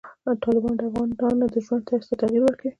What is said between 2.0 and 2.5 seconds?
ته تغیر